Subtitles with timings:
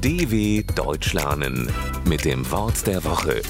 [0.00, 1.68] DW Deutsch lernen
[2.06, 3.42] mit dem Wort der Woche.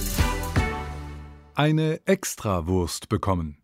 [1.54, 3.58] Eine Extrawurst bekommen.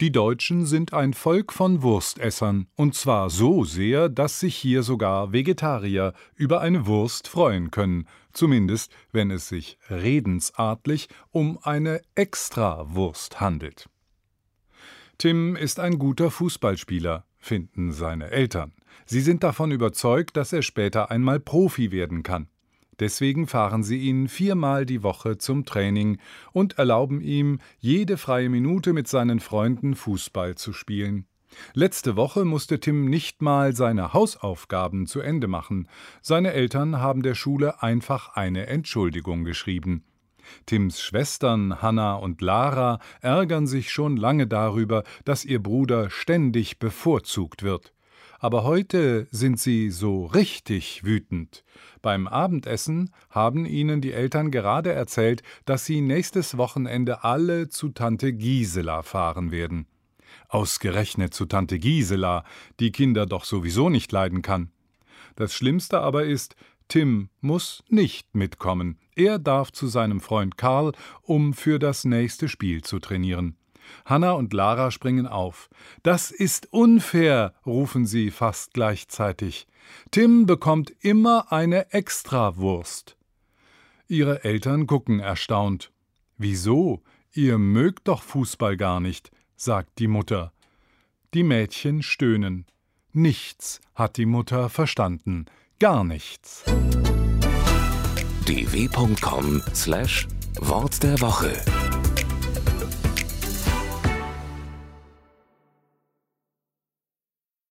[0.00, 5.32] Die Deutschen sind ein Volk von Wurstessern, und zwar so sehr, dass sich hier sogar
[5.32, 13.88] Vegetarier über eine Wurst freuen können, zumindest wenn es sich redensartlich um eine Extrawurst handelt.
[15.18, 18.72] Tim ist ein guter Fußballspieler, finden seine Eltern.
[19.06, 22.48] Sie sind davon überzeugt, dass er später einmal Profi werden kann.
[23.00, 26.18] Deswegen fahren sie ihn viermal die Woche zum Training
[26.52, 31.26] und erlauben ihm, jede freie Minute mit seinen Freunden Fußball zu spielen.
[31.72, 35.88] Letzte Woche musste Tim nicht mal seine Hausaufgaben zu Ende machen.
[36.20, 40.04] Seine Eltern haben der Schule einfach eine Entschuldigung geschrieben.
[40.66, 47.62] Tims Schwestern Hanna und Lara ärgern sich schon lange darüber, dass ihr Bruder ständig bevorzugt
[47.62, 47.92] wird.
[48.44, 51.64] Aber heute sind sie so richtig wütend.
[52.02, 58.34] Beim Abendessen haben ihnen die Eltern gerade erzählt, dass sie nächstes Wochenende alle zu Tante
[58.34, 59.86] Gisela fahren werden.
[60.48, 62.44] Ausgerechnet zu Tante Gisela,
[62.80, 64.70] die Kinder doch sowieso nicht leiden kann.
[65.36, 66.54] Das Schlimmste aber ist,
[66.88, 68.98] Tim muss nicht mitkommen.
[69.16, 73.56] Er darf zu seinem Freund Karl, um für das nächste Spiel zu trainieren.
[74.04, 75.68] Hanna und Lara springen auf.
[76.02, 79.66] Das ist unfair, rufen sie fast gleichzeitig.
[80.10, 83.16] Tim bekommt immer eine Extrawurst.
[84.08, 85.92] Ihre Eltern gucken erstaunt.
[86.36, 87.02] Wieso?
[87.32, 90.52] Ihr mögt doch Fußball gar nicht, sagt die Mutter.
[91.32, 92.66] Die Mädchen stöhnen.
[93.12, 95.46] Nichts hat die Mutter verstanden.
[95.80, 96.62] Gar nichts.
[98.46, 101.50] dw.com/wort der Woche